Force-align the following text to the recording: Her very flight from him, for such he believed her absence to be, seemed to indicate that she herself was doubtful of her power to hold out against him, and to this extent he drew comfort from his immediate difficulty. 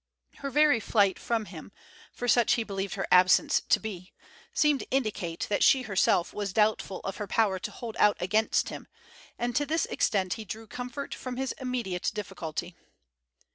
Her 0.37 0.49
very 0.49 0.79
flight 0.79 1.19
from 1.19 1.45
him, 1.45 1.71
for 2.11 2.27
such 2.27 2.53
he 2.53 2.63
believed 2.63 2.95
her 2.95 3.05
absence 3.11 3.61
to 3.69 3.79
be, 3.79 4.13
seemed 4.51 4.79
to 4.79 4.89
indicate 4.89 5.45
that 5.49 5.63
she 5.63 5.83
herself 5.83 6.33
was 6.33 6.53
doubtful 6.53 7.01
of 7.01 7.17
her 7.17 7.27
power 7.27 7.59
to 7.59 7.69
hold 7.69 7.95
out 7.99 8.17
against 8.19 8.69
him, 8.69 8.87
and 9.37 9.55
to 9.55 9.63
this 9.67 9.85
extent 9.85 10.33
he 10.33 10.43
drew 10.43 10.65
comfort 10.65 11.13
from 11.13 11.37
his 11.37 11.51
immediate 11.59 12.09
difficulty. 12.15 12.75